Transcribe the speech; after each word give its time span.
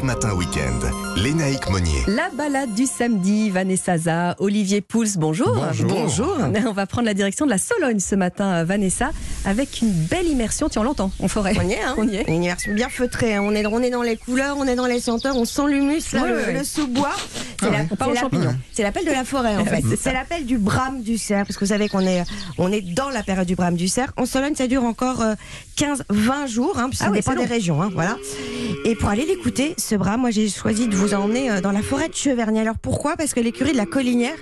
Europe 0.00 0.04
Matin 0.04 0.34
Week-end. 0.34 0.80
Lénaïque 1.16 1.68
Monnier. 1.68 2.04
La 2.06 2.30
balade 2.30 2.72
du 2.74 2.86
samedi, 2.86 3.50
Vanessa 3.50 3.98
Za, 3.98 4.34
Olivier 4.38 4.80
Pouls, 4.80 5.06
bonjour. 5.16 5.58
Bonjour. 5.84 6.36
On 6.66 6.72
va 6.72 6.86
prendre 6.86 7.06
la 7.06 7.12
direction 7.14 7.44
de 7.44 7.50
la 7.50 7.58
Sologne 7.58 7.98
ce 8.00 8.14
matin, 8.14 8.64
Vanessa, 8.64 9.10
avec 9.44 9.82
une 9.82 9.90
belle 9.90 10.26
immersion, 10.26 10.68
tu 10.68 10.78
en 10.78 10.84
l'entends, 10.84 11.10
en 11.20 11.28
forêt. 11.28 11.54
On 11.62 11.68
y 11.68 11.72
est, 11.72 11.82
hein 11.82 11.94
On 11.98 12.08
y 12.08 12.16
est. 12.16 12.28
Une 12.28 12.42
immersion 12.44 12.72
bien 12.72 12.88
feutrée. 12.88 13.34
hein. 13.34 13.42
On 13.44 13.54
est, 13.54 13.66
on 13.66 13.80
est 13.82 13.90
dans 13.90 14.02
les 14.02 14.16
couleurs, 14.16 14.56
on 14.58 14.66
est 14.66 14.76
dans 14.76 14.86
les 14.86 15.00
senteurs, 15.00 15.36
on 15.36 15.44
sent 15.44 15.66
l'humus, 15.68 16.12
là, 16.12 16.26
le, 16.26 16.36
ouais. 16.36 16.52
le 16.54 16.64
sous-bois. 16.64 17.14
C'est 17.60 18.82
la- 18.82 18.88
l'appel 18.88 19.04
de 19.04 19.10
la 19.12 19.24
forêt, 19.24 19.56
en 19.56 19.64
fait. 19.64 19.82
c'est 20.00 20.12
l'appel 20.12 20.46
du 20.46 20.58
brame 20.58 21.02
du 21.02 21.18
cerf, 21.18 21.46
parce 21.46 21.56
que 21.56 21.64
vous 21.64 21.68
savez 21.70 21.88
qu'on 21.88 22.00
est, 22.06 22.24
on 22.58 22.72
est 22.72 22.80
dans 22.80 23.10
la 23.10 23.22
période 23.22 23.46
du 23.46 23.54
brame 23.54 23.76
du 23.76 23.88
cerf. 23.88 24.12
En 24.16 24.26
Sologne, 24.26 24.54
ça 24.54 24.66
dure 24.66 24.84
encore 24.84 25.22
15-20 25.76 26.46
jours, 26.46 26.78
hein, 26.78 26.88
puis 26.88 26.96
ça 26.98 27.06
Ah 27.08 27.12
dépend 27.12 27.34
des 27.34 27.44
régions. 27.44 27.80
hein, 27.82 27.90
voilà. 27.92 28.16
Et 28.84 28.94
pour 28.94 29.08
aller 29.08 29.24
l'écouter, 29.26 29.74
ce 29.78 29.94
brame, 29.94 30.20
moi 30.20 30.30
j'ai 30.30 30.48
choisi 30.48 30.88
de 30.88 30.96
vous 30.96 31.14
emmener 31.14 31.50
euh, 31.50 31.60
dans 31.60 31.72
la 31.72 31.82
forêt 31.82 32.08
de 32.08 32.14
Cheverny. 32.14 32.60
Alors 32.60 32.78
pourquoi? 32.78 33.16
Parce 33.16 33.34
que 33.34 33.40
l'écurie 33.40 33.72
de 33.72 33.76
la 33.76 33.86
Collinière 33.86 34.34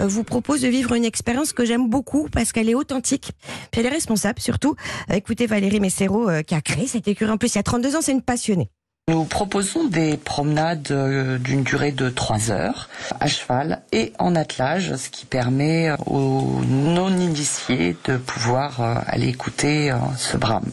euh, 0.00 0.06
vous 0.06 0.24
propose 0.24 0.60
de 0.62 0.68
vivre 0.68 0.94
une 0.94 1.04
expérience 1.04 1.52
que 1.52 1.64
j'aime 1.64 1.88
beaucoup, 1.88 2.28
parce 2.32 2.52
qu'elle 2.52 2.68
est 2.68 2.74
authentique, 2.74 3.32
puis 3.70 3.80
elle 3.80 3.86
est 3.86 3.90
responsable 3.90 4.40
surtout. 4.40 4.74
Euh, 5.10 5.14
écoutez 5.14 5.46
Valérie 5.46 5.80
Messero, 5.80 6.28
euh, 6.28 6.42
qui 6.42 6.54
a 6.54 6.60
créé 6.60 6.86
cette 6.86 7.06
écurie 7.08 7.30
en 7.30 7.36
plus 7.36 7.54
il 7.54 7.56
y 7.56 7.58
a 7.58 7.62
32 7.62 7.96
ans, 7.96 8.00
c'est 8.02 8.12
une 8.12 8.22
passionnée. 8.22 8.70
Nous 9.06 9.24
proposons 9.24 9.84
des 9.84 10.16
promenades 10.16 10.90
euh, 10.90 11.36
d'une 11.36 11.62
durée 11.62 11.92
de 11.92 12.08
3 12.08 12.50
heures 12.50 12.88
à 13.20 13.26
cheval 13.26 13.82
et 13.92 14.14
en 14.18 14.34
attelage, 14.34 14.96
ce 14.96 15.10
qui 15.10 15.26
permet 15.26 15.90
aux 16.06 16.62
non-initiés 16.66 17.98
de 18.06 18.16
pouvoir 18.16 18.80
euh, 18.80 18.94
aller 19.06 19.28
écouter 19.28 19.90
euh, 19.90 19.96
ce 20.16 20.38
brame. 20.38 20.70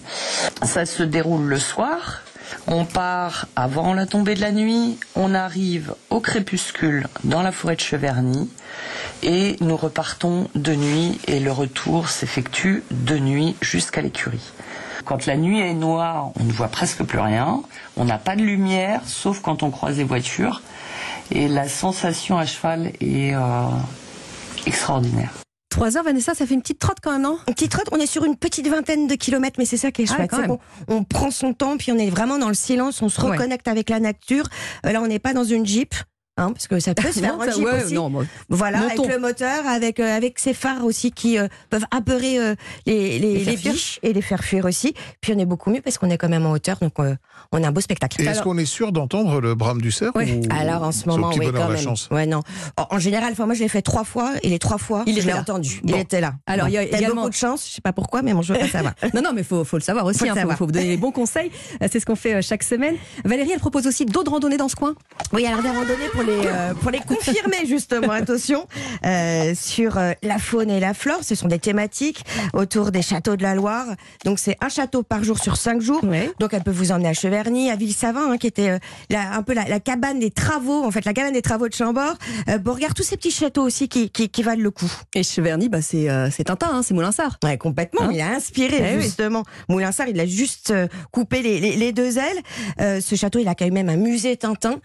Ça 0.64 0.86
se 0.86 1.04
déroule 1.04 1.44
le 1.44 1.60
soir. 1.60 2.22
On 2.68 2.86
part 2.86 3.48
avant 3.58 3.94
la 3.94 4.06
tombée 4.06 4.36
de 4.36 4.42
la 4.42 4.54
nuit, 4.54 4.98
on 5.16 5.34
arrive 5.34 5.94
au 6.10 6.22
crépuscule 6.22 7.08
dans 7.26 7.42
la 7.42 7.52
forêt 7.52 7.76
de 7.76 7.82
Cheverny 7.82 8.50
et 9.24 9.56
nous 9.62 9.78
repartons 9.78 10.48
de 10.56 10.74
nuit 10.76 11.20
et 11.28 11.40
le 11.40 11.52
retour 11.52 12.10
s'effectue 12.10 12.84
de 12.92 13.18
nuit 13.18 13.56
jusqu'à 13.62 14.02
l'écurie. 14.02 14.52
Quand 15.06 15.26
la 15.26 15.36
nuit 15.38 15.60
est 15.60 15.74
noire, 15.74 16.32
on 16.40 16.44
ne 16.44 16.52
voit 16.52 16.68
presque 16.68 17.04
plus 17.04 17.20
rien. 17.20 17.62
On 17.98 18.06
n'a 18.06 18.18
pas 18.18 18.36
de 18.36 18.44
lumière, 18.44 19.02
sauf 19.06 19.42
quand 19.42 19.64
on 19.64 19.72
croise 19.72 19.98
des 19.98 20.04
voitures. 20.04 20.62
Et 21.32 21.48
la 21.48 21.68
sensation 21.68 22.38
à 22.38 22.46
cheval 22.46 22.92
est 23.02 23.34
euh, 23.34 23.40
extraordinaire. 24.68 25.32
Trois 25.70 25.96
heures, 25.98 26.04
Vanessa, 26.04 26.34
ça 26.36 26.46
fait 26.46 26.54
une 26.54 26.62
petite 26.62 26.80
trotte 26.80 26.98
quand 27.02 27.14
même, 27.14 27.22
non? 27.22 27.38
Une 27.48 27.54
petite 27.54 27.72
trotte, 27.72 27.88
on 27.94 27.98
est 27.98 28.06
sur 28.06 28.26
une 28.26 28.36
petite 28.36 28.68
vingtaine 28.68 29.08
de 29.08 29.16
kilomètres, 29.16 29.56
mais 29.58 29.64
c'est 29.66 29.78
ça 29.78 29.90
qui 29.92 30.02
est 30.02 30.12
Ah, 30.12 30.16
chouette. 30.18 30.34
même. 30.34 30.48
qu'on 30.48 30.60
on 30.90 31.04
prend 31.06 31.32
son 31.32 31.54
temps, 31.54 31.78
puis 31.78 31.94
on 31.94 31.98
est 31.98 32.10
vraiment 32.10 32.38
dans 32.38 32.50
le 32.50 32.54
silence, 32.54 33.02
on 33.02 33.08
se 33.08 33.22
Ouais. 33.22 33.32
reconnecte 33.38 33.70
avec 33.70 33.90
la 33.90 34.02
nature. 34.02 34.46
Euh, 34.86 34.92
là, 34.92 35.02
on 35.02 35.08
n'est 35.08 35.20
pas 35.20 35.34
dans 35.34 35.46
une 35.46 35.66
Jeep. 35.66 35.96
Hein, 36.42 36.52
parce 36.54 36.68
que 36.68 36.80
ça 36.80 36.94
peut 36.96 37.08
se 37.12 37.20
faire 37.20 37.38
Non, 37.38 37.44
ça- 37.52 37.58
ouais, 37.60 37.84
aussi. 37.84 37.94
non, 37.94 38.10
moi, 38.10 38.26
Voilà, 38.50 38.80
Montons. 38.80 39.04
avec 39.04 39.16
le 39.16 39.20
moteur, 39.20 39.68
avec 39.68 40.00
euh, 40.00 40.18
avec 40.18 40.40
ces 40.40 40.54
phares 40.54 40.84
aussi 40.86 41.12
qui 41.12 41.38
euh, 41.38 41.48
peuvent 41.70 41.86
apeurer 41.92 42.40
euh, 42.40 42.56
les, 42.86 43.20
les, 43.20 43.56
biches 43.58 44.00
et 44.04 44.12
les 44.14 44.22
faire 44.22 44.44
fuir 44.44 44.66
aussi. 44.66 44.94
Puis 45.22 45.34
on 45.36 45.40
est 45.40 45.46
beaucoup 45.46 45.70
mieux 45.70 45.82
parce 45.82 45.98
qu'on 45.98 46.10
est 46.10 46.18
quand 46.18 46.30
même 46.30 46.46
en 46.46 46.52
hauteur, 46.52 46.78
donc 46.82 46.94
euh, 47.00 47.16
on 47.52 47.64
a 47.64 47.68
un 47.68 47.72
beau 47.72 47.82
spectacle. 47.82 48.22
Et 48.22 48.26
est-ce 48.26 48.42
qu'on 48.42 48.58
est 48.58 48.66
sûr 48.66 48.92
d'entendre 48.92 49.40
le 49.42 49.56
brame 49.56 49.82
du 49.82 49.92
cerf 49.92 50.12
Ouais. 50.16 50.32
ou- 50.34 50.42
Alors 50.52 50.84
en 50.84 50.92
ce 50.92 51.08
moment, 51.08 51.30
oui, 51.38 51.48
quand 51.54 51.70
même. 51.70 51.78
chance? 51.78 52.10
Ouais, 52.12 52.26
non. 52.26 52.42
En, 52.78 52.88
en 52.96 53.00
général, 53.00 53.34
enfin, 53.34 53.46
moi 53.46 53.54
je 53.56 53.62
l'ai 53.62 53.70
fait 53.70 53.82
trois 53.82 54.04
fois 54.04 54.32
et 54.42 54.50
les 54.50 54.60
trois 54.60 54.78
fois, 54.78 55.04
Il 55.06 55.20
je 55.22 55.28
l'ai 55.28 55.34
entendu. 55.34 55.82
Bon. 55.84 55.94
Il 55.96 56.00
était 56.00 56.22
là. 56.22 56.34
Alors, 56.48 56.68
il 56.68 56.74
y 56.74 56.78
a 56.78 56.84
également- 56.84 57.16
beaucoup 57.22 57.30
de 57.30 57.36
chance, 57.36 57.68
je 57.70 57.74
sais 57.76 57.82
pas 57.82 57.94
pourquoi, 57.94 58.22
mais 58.24 58.34
bon, 58.34 58.42
je 58.42 58.54
veux 58.54 58.60
pas 58.60 58.68
savoir. 58.80 58.94
Non, 59.14 59.22
non, 59.22 59.32
mais 59.34 59.44
faut, 59.44 59.64
faut 59.64 59.78
le 59.78 59.84
savoir 59.84 60.06
aussi. 60.06 60.20
Faut 60.20 60.26
le 60.26 60.30
Il 60.30 60.34
faut, 60.34 60.40
savoir. 60.40 60.58
faut 60.58 60.66
vous 60.66 60.72
donner 60.72 60.88
les 60.88 60.98
bons 60.98 61.12
conseils. 61.12 61.52
C'est 61.92 62.00
ce 62.00 62.06
qu'on 62.06 62.16
fait 62.16 62.42
chaque 62.42 62.64
semaine. 62.64 62.96
Valérie, 63.26 63.52
elle 63.54 63.60
propose 63.60 63.86
aussi 63.88 64.06
d'autres 64.06 64.32
randonnées 64.32 64.58
dans 64.58 64.70
ce 64.70 64.76
coin? 64.76 64.96
Oui, 65.34 65.46
alors 65.46 65.62
des 65.62 65.70
randonnées 65.70 66.10
pour 66.14 66.24
les 66.24 66.31
euh, 66.32 66.74
pour 66.76 66.92
les 66.92 67.00
confirmer 67.00 67.66
justement. 67.68 68.12
Attention 68.12 68.68
euh, 69.06 69.54
sur 69.56 69.98
euh, 69.98 70.12
la 70.24 70.38
faune 70.40 70.70
et 70.70 70.80
la 70.80 70.94
flore. 70.94 71.20
Ce 71.24 71.36
sont 71.36 71.48
des 71.48 71.60
thématiques 71.60 72.24
autour 72.54 72.92
des 72.92 73.02
châteaux 73.02 73.36
de 73.36 73.44
la 73.44 73.56
Loire. 73.56 73.86
Donc 74.26 74.40
c'est 74.40 74.58
un 74.62 74.70
château 74.70 75.04
par 75.04 75.24
jour 75.24 75.38
sur 75.40 75.58
cinq 75.58 75.82
jours. 75.82 76.04
Ouais. 76.04 76.32
Donc 76.40 76.54
elle 76.54 76.64
peut 76.64 76.72
vous 76.72 76.92
emmener 76.92 77.10
à 77.10 77.14
Cheverny, 77.14 77.70
à 77.72 77.76
Ville-Savin, 77.76 78.32
hein, 78.32 78.38
qui 78.38 78.48
était 78.48 78.80
la- 79.10 79.34
un 79.34 79.44
peu 79.44 79.54
la, 79.54 79.66
la 79.68 79.80
cabane 79.80 80.20
des 80.20 80.32
travaux, 80.32 80.84
en 80.84 80.92
fait 80.92 81.06
la 81.06 81.14
cabane 81.14 81.34
des 81.34 81.42
travaux 81.42 81.68
de 81.68 81.74
Chambord. 81.74 82.16
Beauregard, 82.62 82.94
tous 82.94 83.04
ces 83.04 83.18
petits 83.18 83.32
châteaux 83.32 83.64
aussi 83.64 83.88
qui, 83.90 84.10
qui, 84.10 84.30
qui 84.30 84.44
valent 84.44 84.62
le 84.64 84.72
coup. 84.72 84.92
Et 85.16 85.24
Cheverny, 85.24 85.70
bah, 85.70 85.82
c'est 85.82 86.08
Tintin, 86.46 86.70
hein, 86.74 86.82
c'est 86.84 86.94
Moulinsart. 86.94 87.38
Ouais, 87.44 87.58
complètement. 87.58 88.04
Hein 88.04 88.10
il 88.14 88.22
a 88.22 88.32
inspiré 88.36 88.78
Eh 88.94 88.96
oui. 88.98 89.04
justement 89.04 89.44
Moulinsart. 89.70 90.08
Il 90.10 90.20
a 90.20 90.26
juste 90.26 90.74
coupé 91.12 91.42
les, 91.42 91.60
les, 91.60 91.76
les 91.76 91.92
deux 91.92 92.18
ailes. 92.18 93.02
Ce 93.02 93.16
château, 93.16 93.40
il 93.40 93.48
accueille 93.48 93.72
même 93.72 93.90
un 93.90 93.96
musée 93.98 94.38
Tintin, 94.38 94.80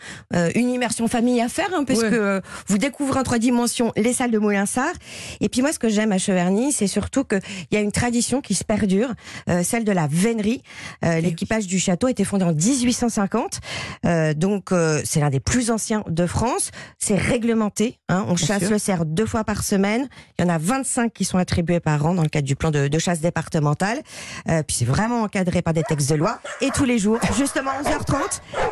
une 0.54 0.70
immersion 0.70 1.08
famille 1.26 1.40
à 1.40 1.48
faire, 1.48 1.68
hein, 1.74 1.82
parce 1.84 2.00
Ouais. 2.00 2.10
que 2.10 2.14
euh, 2.14 2.40
vous 2.68 2.78
découvrez 2.78 3.18
en 3.18 3.22
trois 3.24 3.38
dimensions 3.38 3.92
les 3.96 4.12
salles 4.12 4.30
de 4.30 4.38
Moulinsart. 4.38 4.92
Et 5.40 5.48
puis 5.48 5.60
moi, 5.60 5.72
ce 5.72 5.78
que 5.80 5.88
j'aime 5.88 6.12
à 6.12 6.18
Cheverny, 6.18 6.70
c'est 6.72 6.86
surtout 6.86 7.24
qu'il 7.24 7.40
y 7.72 7.76
a 7.76 7.80
une 7.80 7.90
tradition 7.90 8.40
qui 8.40 8.54
se 8.54 8.62
perdure, 8.62 9.12
euh, 9.48 9.62
celle 9.64 9.82
de 9.84 9.90
la 9.92 10.06
vénerie. 10.06 10.62
Euh, 11.04 11.18
L'équipage 11.20 11.66
du 11.66 11.80
château 11.80 12.06
a 12.06 12.10
été 12.12 12.22
fondé 12.24 12.44
en 12.44 12.52
1850, 12.52 13.58
euh, 14.04 14.34
donc 14.34 14.70
euh, 14.70 15.00
c'est 15.04 15.18
l'un 15.20 15.30
des 15.30 15.40
plus 15.40 15.70
anciens 15.72 16.04
de 16.08 16.26
France. 16.26 16.70
C'est 16.98 17.16
réglementé. 17.16 17.98
hein. 18.08 18.24
On 18.28 18.36
chasse 18.36 18.62
sûr. 18.62 18.70
le 18.70 18.78
cerf 18.78 19.04
deux 19.04 19.26
fois 19.26 19.42
par 19.42 19.64
semaine. 19.64 20.08
Il 20.38 20.44
y 20.44 20.48
en 20.48 20.54
a 20.54 20.58
25 20.58 21.12
qui 21.12 21.24
sont 21.24 21.38
attribués 21.38 21.80
par 21.80 22.06
an 22.06 22.14
dans 22.14 22.22
le 22.22 22.28
cadre 22.28 22.46
du 22.46 22.54
plan 22.54 22.70
de, 22.70 22.86
de 22.86 22.98
chasse 23.00 23.20
départemental. 23.20 23.98
Euh, 24.48 24.62
puis 24.62 24.76
c'est 24.78 24.84
vraiment 24.84 25.22
encadré 25.22 25.60
par 25.62 25.72
des 25.74 25.82
textes 25.82 26.08
de 26.10 26.14
loi. 26.14 26.38
Et 26.60 26.70
tous 26.70 26.84
les 26.84 26.98
jours, 26.98 27.18
justement 27.36 27.72
à 27.72 27.82
11h30, 27.82 28.14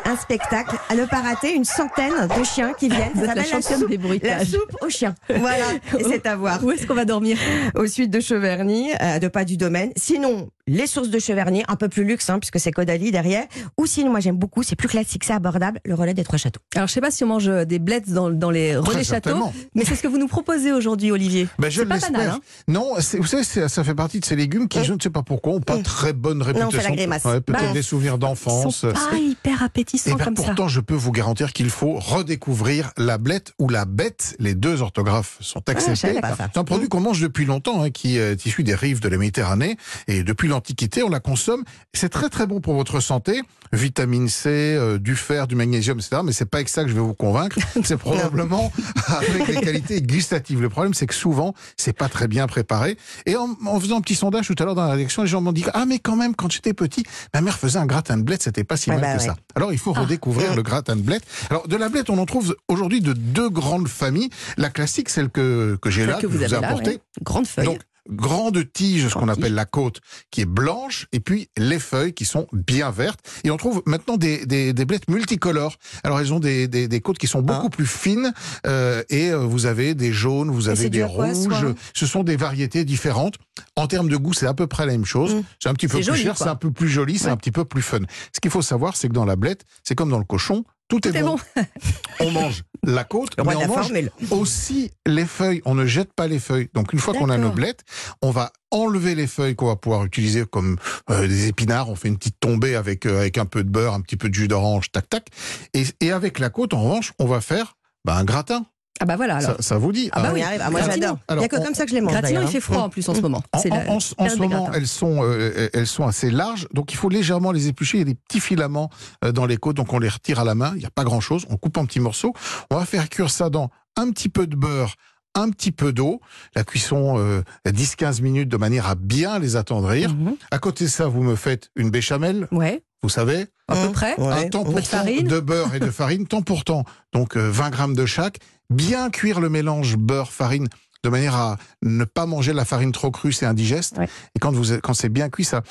un 0.05 0.15
spectacle 0.15 0.77
à 0.89 0.95
ne 0.95 1.05
pas 1.05 1.19
rater, 1.21 1.53
une 1.53 1.65
centaine 1.65 2.13
de 2.37 2.43
chiens 2.45 2.73
qui 2.73 2.87
viennent. 2.89 3.13
Ça 3.15 3.21
la 3.21 3.27
s'appelle 3.27 3.45
championne 3.45 3.79
soupe, 3.79 3.89
des 3.89 3.97
la 3.97 4.03
bruitages. 4.03 4.47
soupe 4.47 4.75
aux 4.81 4.89
chiens. 4.89 5.15
Voilà, 5.29 5.65
et 5.99 6.03
c'est 6.09 6.25
à 6.25 6.35
voir 6.35 6.63
Où 6.63 6.71
est-ce 6.71 6.85
qu'on 6.87 6.93
va 6.93 7.05
dormir? 7.05 7.37
Au 7.75 7.87
sud 7.87 8.09
de 8.11 8.19
Cheverny, 8.19 8.91
euh, 9.01 9.19
de 9.19 9.27
pas 9.27 9.43
du 9.45 9.57
domaine. 9.57 9.91
Sinon, 9.95 10.49
les 10.67 10.87
sources 10.87 11.09
de 11.09 11.19
Cheverny, 11.19 11.63
un 11.67 11.75
peu 11.75 11.89
plus 11.89 12.03
luxe, 12.03 12.29
hein, 12.29 12.39
puisque 12.39 12.59
c'est 12.59 12.71
Caudalie 12.71 13.11
derrière. 13.11 13.45
Ou 13.77 13.85
sinon, 13.85 14.09
moi 14.11 14.19
j'aime 14.19 14.37
beaucoup, 14.37 14.63
c'est 14.63 14.75
plus 14.75 14.87
classique, 14.87 15.23
c'est 15.23 15.33
abordable, 15.33 15.79
le 15.85 15.93
relais 15.93 16.13
des 16.15 16.23
trois 16.23 16.37
châteaux. 16.39 16.59
Alors, 16.75 16.87
je 16.87 16.93
sais 16.93 17.01
pas 17.01 17.11
si 17.11 17.23
on 17.23 17.27
mange 17.27 17.47
euh, 17.47 17.65
des 17.65 17.77
blettes 17.79 18.09
dans, 18.09 18.29
dans 18.31 18.49
les 18.49 18.75
relais 18.75 19.03
châteaux, 19.03 19.51
mais 19.75 19.85
c'est 19.85 19.95
ce 19.95 20.01
que 20.01 20.07
vous 20.07 20.17
nous 20.17 20.27
proposez 20.27 20.71
aujourd'hui, 20.71 21.11
Olivier. 21.11 21.47
Ben, 21.59 21.69
je 21.69 21.81
pas 21.83 21.99
banal, 21.99 22.29
hein 22.29 22.39
Non, 22.67 22.93
vous 22.95 23.25
savez, 23.25 23.43
ça 23.43 23.83
fait 23.83 23.95
partie 23.95 24.19
de 24.19 24.25
ces 24.25 24.35
légumes 24.35 24.67
qui, 24.67 24.83
je 24.83 24.93
ne 24.93 24.99
sais 24.99 25.09
pas 25.09 25.23
pourquoi, 25.23 25.53
ont 25.53 25.61
pas 25.61 25.77
très 25.81 26.13
bonne 26.13 26.41
réputation. 26.41 26.81
la 26.81 26.95
grimace. 26.95 27.23
Ouais, 27.25 27.41
Peut-être 27.41 27.61
Bah, 27.67 27.73
des 27.73 27.81
souvenirs 27.81 28.15
Ils 28.15 28.19
d'enfance. 28.19 28.81
sont 28.81 28.91
pas 28.91 29.17
hyper 29.17 29.61
Et 29.61 29.65
appétissants 29.65 30.15
ben, 30.15 30.25
comme 30.25 30.35
ça. 30.35 30.43
pourtant, 30.43 30.67
je 30.67 30.79
peux 30.81 30.93
vous 30.95 31.11
garantir 31.11 31.53
qu'il 31.53 31.69
faut 31.69 31.93
redécouvrir 31.99 32.91
la 32.97 33.17
blette 33.17 33.53
ou 33.59 33.69
la 33.69 33.85
bête. 33.85 34.35
Les 34.39 34.55
deux 34.55 34.81
orthographes 34.81 35.37
sont 35.41 35.61
pas 35.61 35.79
ça. 35.79 35.95
c'est 35.95 36.57
un 36.57 36.63
produit 36.63 36.87
qu'on 36.89 36.99
mange 37.01 37.21
depuis 37.21 37.45
longtemps, 37.45 37.81
hein, 37.83 37.89
qui 37.91 38.17
est 38.17 38.45
issu 38.45 38.63
des 38.63 38.75
rives 38.75 38.99
de 38.99 39.09
la 39.09 39.17
Méditerranée. 39.17 39.77
Et 40.07 40.23
depuis 40.23 40.47
l'Antiquité, 40.55 41.03
on 41.03 41.09
la 41.09 41.19
consomme. 41.19 41.63
C'est 41.93 42.09
très 42.09 42.29
très 42.29 42.47
bon 42.47 42.61
pour 42.61 42.73
votre 42.75 42.99
santé. 42.99 43.41
Vitamine 43.73 44.29
C, 44.29 44.49
euh, 44.49 44.97
du 44.97 45.15
fer, 45.15 45.47
du 45.47 45.55
magnésium, 45.55 45.97
etc. 45.99 46.21
Mais 46.23 46.31
c'est 46.31 46.45
pas 46.45 46.59
avec 46.59 46.69
ça 46.69 46.83
que 46.83 46.89
je 46.89 46.93
vais 46.93 47.01
vous 47.01 47.13
convaincre. 47.13 47.57
C'est 47.83 47.97
probablement 47.97 48.71
avec 49.07 49.47
les 49.47 49.55
qualités 49.55 50.01
gustatives. 50.01 50.61
Le 50.61 50.69
problème, 50.69 50.93
c'est 50.93 51.07
que 51.07 51.13
souvent, 51.13 51.53
c'est 51.75 51.93
pas 51.93 52.07
très 52.07 52.27
bien 52.27 52.47
préparé. 52.47 52.97
Et 53.25 53.35
en, 53.35 53.49
en 53.65 53.79
faisant 53.79 53.97
un 53.97 54.01
petit 54.01 54.15
sondage 54.15 54.47
tout 54.47 54.55
à 54.59 54.63
l'heure 54.65 54.75
dans 54.75 54.85
la 54.85 54.93
rédaction, 54.93 55.23
les 55.23 55.27
gens 55.27 55.41
m'ont 55.41 55.51
dit 55.51 55.65
Ah, 55.73 55.85
mais 55.85 55.99
quand 55.99 56.15
même, 56.15 56.35
quand 56.35 56.51
j'étais 56.51 56.73
petit, 56.73 57.03
ma 57.33 57.41
mère 57.41 57.57
faisait 57.59 57.79
un 57.79 57.85
gratin 57.85 58.17
de 58.17 58.23
blette, 58.23 58.43
c'était 58.43 58.63
pas 58.63 58.77
si 58.77 58.89
Ah 58.91 58.93
mal 58.95 59.01
bah 59.01 59.13
que 59.15 59.19
ouais. 59.21 59.27
ça. 59.27 59.35
Alors, 59.55 59.73
il 59.73 59.77
faut 59.77 59.93
redécouvrir 59.93 60.55
le 60.55 60.61
gratin 60.63 60.95
de 60.95 61.01
blette. 61.01 61.23
Alors, 61.49 61.67
de 61.67 61.75
la 61.75 61.89
blette, 61.89 62.09
on 62.09 62.17
en 62.17 62.25
trouve 62.25 62.55
aujourd'hui 62.69 63.01
de 63.01 63.13
deux 63.13 63.49
grandes 63.49 63.87
familles. 63.89 64.29
La 64.57 64.69
classique, 64.69 65.09
celle 65.09 65.29
que, 65.29 65.77
que 65.81 65.89
j'ai 65.89 66.05
là, 66.05 66.13
que 66.15 66.21
que 66.21 66.27
vous 66.27 66.39
je 66.39 66.45
vous 66.47 66.53
avez 66.53 66.65
apportée. 66.65 66.91
ouais. 66.91 67.01
Grande 67.23 67.47
feuille. 67.47 67.65
Donc, 67.65 67.79
grande 68.09 68.71
tige, 68.71 69.07
ce 69.07 69.13
qu'on 69.13 69.29
appelle 69.29 69.53
la 69.55 69.65
côte, 69.65 69.99
qui 70.31 70.41
est 70.41 70.45
blanche, 70.45 71.07
et 71.11 71.19
puis 71.19 71.49
les 71.57 71.79
feuilles 71.79 72.13
qui 72.13 72.25
sont 72.25 72.47
bien 72.53 72.91
vertes. 72.91 73.19
Et 73.43 73.51
on 73.51 73.57
trouve 73.57 73.81
maintenant 73.85 74.17
des, 74.17 74.45
des, 74.45 74.73
des 74.73 74.85
blettes 74.85 75.09
multicolores. 75.09 75.75
Alors, 76.03 76.19
elles 76.19 76.33
ont 76.33 76.39
des, 76.39 76.67
des, 76.67 76.87
des 76.87 77.01
côtes 77.01 77.17
qui 77.17 77.27
sont 77.27 77.41
beaucoup 77.41 77.69
plus 77.69 77.87
fines, 77.87 78.33
euh, 78.67 79.03
et 79.09 79.31
euh, 79.31 79.37
vous 79.37 79.65
avez 79.65 79.95
des 79.95 80.11
jaunes, 80.13 80.51
vous 80.51 80.69
avez 80.69 80.89
des 80.89 81.01
à 81.01 81.07
quoi, 81.07 81.33
ce 81.33 81.49
rouges. 81.49 81.73
Ce 81.93 82.05
sont 82.05 82.23
des 82.23 82.35
variétés 82.35 82.85
différentes. 82.85 83.35
En 83.75 83.87
termes 83.87 84.09
de 84.09 84.17
goût, 84.17 84.33
c'est 84.33 84.47
à 84.47 84.53
peu 84.53 84.67
près 84.67 84.85
la 84.85 84.91
même 84.91 85.05
chose. 85.05 85.35
Mm. 85.35 85.43
C'est 85.59 85.69
un 85.69 85.73
petit 85.73 85.87
peu 85.87 85.97
plus 85.97 86.03
joli, 86.03 86.21
cher, 86.21 86.37
c'est 86.37 86.47
un 86.47 86.55
peu 86.55 86.71
plus 86.71 86.89
joli, 86.89 87.17
c'est 87.17 87.25
Ouais. 87.25 87.31
un 87.31 87.37
petit 87.37 87.51
peu 87.51 87.65
plus 87.65 87.81
fun. 87.81 87.99
Ce 88.33 88.39
qu'il 88.39 88.51
faut 88.51 88.61
savoir, 88.61 88.95
c'est 88.95 89.07
que 89.07 89.13
dans 89.13 89.25
la 89.25 89.35
blette, 89.35 89.63
c'est 89.83 89.95
comme 89.95 90.09
dans 90.09 90.19
le 90.19 90.25
cochon, 90.25 90.63
tout, 90.87 90.99
Tout 90.99 91.09
est, 91.09 91.19
est 91.19 91.23
bon. 91.23 91.37
bon. 91.55 91.65
On 92.19 92.31
mange 92.31 92.63
la 92.85 93.03
côte, 93.03 93.31
mais 93.37 93.55
on 93.55 93.59
la 93.59 93.67
mange 93.67 93.85
formule. 93.87 94.11
aussi 94.31 94.91
les 95.05 95.25
feuilles. 95.25 95.61
On 95.65 95.75
ne 95.75 95.85
jette 95.85 96.13
pas 96.13 96.27
les 96.27 96.39
feuilles. 96.39 96.69
Donc 96.73 96.93
une 96.93 96.99
fois 96.99 97.13
qu'on 97.13 97.29
a 97.29 97.37
nos 97.37 97.51
blettes, 97.51 97.83
on 98.21 98.31
va 98.31 98.51
enlever 98.71 99.15
les 99.15 99.27
feuilles 99.27 99.55
qu'on 99.55 99.67
va 99.67 99.75
pouvoir 99.75 100.05
utiliser 100.05 100.45
comme 100.45 100.77
euh, 101.09 101.27
des 101.27 101.47
épinards. 101.47 101.89
On 101.89 101.95
fait 101.95 102.07
une 102.07 102.17
petite 102.17 102.39
tombée 102.39 102.75
avec, 102.75 103.05
euh, 103.05 103.19
avec 103.19 103.37
un 103.37 103.45
peu 103.45 103.63
de 103.63 103.69
beurre, 103.69 103.93
un 103.93 104.01
petit 104.01 104.17
peu 104.17 104.29
de 104.29 104.33
jus 104.33 104.47
d'orange, 104.47 104.91
tac 104.91 105.09
tac. 105.09 105.27
Et, 105.73 105.83
et 106.01 106.11
avec 106.11 106.39
la 106.39 106.49
côte, 106.49 106.73
en 106.73 106.83
revanche, 106.83 107.13
on 107.19 107.25
va 107.25 107.41
faire 107.41 107.75
bah, 108.05 108.15
un 108.15 108.23
gratin. 108.23 108.65
Ah 109.01 109.05
bah 109.05 109.17
voilà 109.17 109.37
alors. 109.37 109.55
Ça, 109.57 109.61
ça 109.61 109.77
vous 109.77 109.91
dit 109.91 110.09
Ah 110.13 110.21
bah 110.21 110.29
hein 110.29 110.31
oui. 110.33 110.41
Ah, 110.43 110.69
moi 110.71 110.81
j'adore. 110.81 111.17
Il 111.29 111.35
n'y 111.37 111.43
a 111.43 111.47
que 111.49 111.57
on- 111.57 111.63
comme 111.63 111.73
ça 111.75 111.83
que 111.83 111.89
je 111.89 111.95
les 111.95 112.01
mange. 112.01 112.13
Il 112.23 112.47
fait 112.47 112.59
froid 112.61 112.81
en 112.83 112.89
plus 112.89 113.07
en 113.09 113.13
ce 113.13 113.19
moment. 113.21 113.43
En, 113.51 113.59
C'est 113.59 113.69
la 113.69 113.75
en- 113.89 113.95
en- 113.95 114.25
en 114.25 114.29
ce 114.29 114.35
moment, 114.37 114.71
elles 114.73 114.87
sont, 114.87 115.19
euh, 115.23 115.69
elles 115.73 115.87
sont 115.87 116.05
assez 116.07 116.31
larges, 116.31 116.67
donc 116.73 116.93
il 116.93 116.95
faut 116.95 117.09
légèrement 117.09 117.51
les 117.51 117.67
éplucher. 117.67 117.97
Il 117.97 117.99
y 117.99 118.03
a 118.03 118.05
des 118.05 118.15
petits 118.15 118.39
filaments 118.39 118.89
euh, 119.25 119.31
dans 119.33 119.45
les 119.45 119.57
côtes, 119.57 119.75
donc 119.75 119.91
on 119.91 119.99
les 119.99 120.07
retire 120.09 120.39
à 120.39 120.43
la 120.45 120.55
main. 120.55 120.71
Il 120.75 120.79
n'y 120.79 120.85
a 120.85 120.89
pas 120.91 121.03
grand-chose. 121.03 121.45
On 121.49 121.57
coupe 121.57 121.77
en 121.77 121.85
petits 121.85 121.99
morceaux. 121.99 122.33
On 122.71 122.77
va 122.77 122.85
faire 122.85 123.09
cuire 123.09 123.29
ça 123.29 123.49
dans 123.49 123.69
un 123.97 124.09
petit 124.11 124.29
peu 124.29 124.47
de 124.47 124.55
beurre, 124.55 124.95
un 125.35 125.49
petit 125.49 125.73
peu 125.73 125.91
d'eau. 125.91 126.21
La 126.55 126.63
cuisson 126.63 127.15
euh, 127.19 127.41
10-15 127.67 128.21
minutes 128.21 128.47
de 128.47 128.55
manière 128.57 128.87
à 128.87 128.95
bien 128.95 129.39
les 129.39 129.57
attendrir. 129.57 130.13
Mhm. 130.13 130.37
À 130.51 130.59
côté 130.59 130.85
de 130.85 130.89
ça, 130.89 131.07
vous 131.07 131.21
me 131.21 131.35
faites 131.35 131.69
une 131.75 131.89
béchamel. 131.89 132.47
Ouais, 132.53 132.81
Vous 133.03 133.09
savez, 133.09 133.45
à 133.67 133.75
peu 133.75 133.89
Mmh. 133.89 133.91
près. 133.91 134.19
Ouais. 134.19 134.45
un 134.45 134.49
temps 134.49 134.63
peu 134.63 134.71
pour 134.71 134.79
de 134.81 134.85
farine. 134.85 135.27
de 135.27 135.39
beurre 135.39 135.75
et 135.75 135.79
de 135.79 135.91
farine, 135.91 136.25
temps 136.27 136.41
pour 136.41 136.63
temps. 136.63 136.83
Donc 137.13 137.37
euh, 137.37 137.49
20 137.49 137.69
grammes 137.69 137.95
de 137.95 138.05
chaque. 138.05 138.39
Bien 138.69 139.09
cuire 139.11 139.39
le 139.39 139.49
mélange 139.49 139.95
beurre-farine 139.97 140.67
de 141.03 141.09
manière 141.09 141.35
à 141.35 141.57
ne 141.83 142.03
pas 142.03 142.25
manger 142.25 142.51
la 142.51 142.65
farine 142.65 142.91
trop 142.91 143.11
crue, 143.11 143.31
c'est 143.31 143.45
indigeste. 143.45 143.95
Ouais. 143.99 144.09
Et 144.35 144.39
quand, 144.39 144.51
vous, 144.51 144.75
quand 144.81 144.95
c'est 144.95 145.09
bien 145.09 145.29
cuit, 145.29 145.43
ça, 145.45 145.61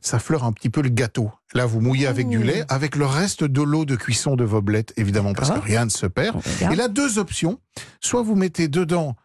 ça 0.00 0.20
fleure 0.20 0.44
un 0.44 0.52
petit 0.52 0.70
peu 0.70 0.80
le 0.80 0.90
gâteau. 0.90 1.32
Là, 1.54 1.66
vous 1.66 1.80
mouillez 1.80 2.06
avec 2.06 2.28
du 2.28 2.38
Mmh. 2.38 2.42
lait, 2.44 2.64
avec 2.68 2.94
le 2.94 3.04
reste 3.04 3.42
de 3.42 3.62
l'eau 3.62 3.84
de 3.84 3.96
cuisson 3.96 4.36
de 4.36 4.44
vos 4.44 4.62
blettes, 4.62 4.92
évidemment, 4.96 5.32
parce 5.32 5.48
que 5.48 5.54
D'accord. 5.54 5.66
rien 5.68 5.84
ne 5.86 5.90
se 5.90 6.06
perd. 6.06 6.40
Et 6.70 6.76
là, 6.76 6.86
deux 6.86 7.18
options. 7.18 7.58
Soit 8.00 8.22
vous 8.22 8.36
mettez 8.36 8.68
dedans 8.68 9.16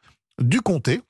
du 0.41 0.61
comté, 0.61 1.01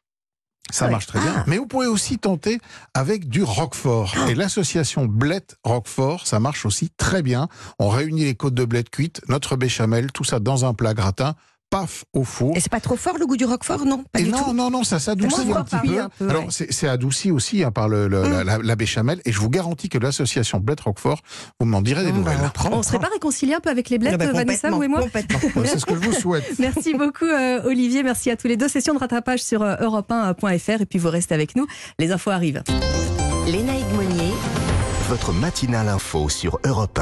ça 0.69 0.85
Ouais. 0.85 0.91
marche 0.91 1.07
très 1.07 1.19
bien, 1.19 1.33
Ah. 1.37 1.43
mais 1.47 1.57
vous 1.57 1.65
pouvez 1.67 1.87
aussi 1.87 2.17
tenter 2.17 2.59
avec 2.93 3.27
du 3.27 3.43
roquefort. 3.43 4.13
Et 4.29 4.35
l'association 4.35 5.05
blette 5.05 5.55
roquefort, 5.63 6.27
ça 6.27 6.39
marche 6.39 6.65
aussi 6.65 6.89
très 6.91 7.21
bien. 7.21 7.47
On 7.79 7.89
réunit 7.89 8.23
les 8.23 8.35
côtes 8.35 8.53
de 8.53 8.65
blette 8.65 8.89
cuites, 8.89 9.21
notre 9.27 9.55
béchamel, 9.55 10.11
tout 10.11 10.23
ça 10.23 10.39
dans 10.39 10.63
un 10.65 10.73
plat 10.73 10.93
gratin, 10.93 11.35
paf, 11.71 12.05
au 12.13 12.23
four. 12.23 12.55
Et 12.55 12.59
c'est 12.59 12.69
pas 12.71 12.79
trop 12.81 12.95
fort 12.97 13.17
le 13.17 13.25
goût 13.25 13.37
du 13.37 13.45
roquefort, 13.45 13.85
non? 13.85 14.03
Pas 14.11 14.19
Et 14.19 14.23
du 14.23 14.29
non, 14.29 14.43
tout. 14.43 14.53
non, 14.53 14.69
non, 14.69 14.83
ça 14.83 14.99
s'adoucit 14.99 15.51
un 15.51 15.63
petit 15.63 15.77
peu. 15.77 15.87
lui, 15.87 15.97
un 15.99 16.09
peu, 16.09 16.29
Alors, 16.29 16.43
ouais. 16.43 16.47
c'est 16.51 16.71
c'est 16.71 16.87
adouci 16.87 17.31
aussi 17.31 17.63
hein, 17.63 17.71
par 17.71 17.87
le, 17.89 18.07
le- 18.07 18.21
la, 18.21 18.43
la- 18.43 18.57
la 18.59 18.75
béchamel. 18.75 19.21
Et 19.25 19.31
je 19.31 19.39
vous 19.39 19.49
garantis 19.49 19.89
que 19.89 19.97
l'association 19.97 20.59
Blette 20.59 20.81
Roquefort, 20.81 21.21
vous 21.59 21.65
m'en 21.65 21.81
direz 21.81 22.03
des 22.03 22.11
Mmh, 22.11 22.23
bah, 22.23 22.33
nouvelles. 22.35 22.51
on 22.71 22.77
On 22.77 22.83
serait 22.83 22.99
pas 22.99 23.07
réconciliés 23.07 23.53
un 23.55 23.59
peu 23.61 23.69
avec 23.69 23.89
les 23.89 23.97
blettes, 23.97 24.13
Ah 24.15 24.17
bah, 24.17 24.31
Vanessa, 24.33 24.69
vous 24.69 24.83
et 24.83 24.87
moi? 24.87 24.99
Ouais, 25.01 25.65
C'est 25.65 25.79
ce 25.79 25.85
que 25.85 25.95
je 25.95 26.01
vous 26.01 26.13
souhaite. 26.13 26.43
Merci 26.59 26.93
beaucoup 26.93 27.25
euh, 27.25 27.61
Olivier, 27.65 28.03
merci 28.03 28.29
à 28.29 28.35
tous 28.35 28.47
les 28.47 28.57
deux. 28.57 28.67
Session 28.67 28.93
de 28.93 28.99
rattrapage 28.99 29.41
sur 29.41 29.61
euh, 29.61 29.75
europe1.fr 29.77 30.81
et 30.81 30.85
puis 30.85 30.99
vous 30.99 31.09
restez 31.09 31.33
avec 31.33 31.55
nous. 31.55 31.65
Les 31.99 32.11
infos 32.11 32.31
arrivent. 32.31 32.61
Lénaïque 33.47 33.85
Monnier. 33.95 34.33
Votre 35.09 35.33
matinale 35.33 35.87
info 35.89 36.29
sur 36.29 36.59
Europe 36.65 36.97
1. 36.97 36.99